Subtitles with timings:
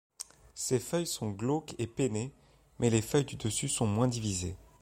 [0.55, 2.33] Ses feuilles sont glauques et pénées,
[2.79, 4.55] mais les feuilles du dessus sont moins divisées.